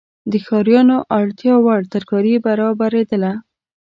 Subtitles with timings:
[0.31, 3.31] د ښاریانو اړتیاوړ ترکاري برابریدله.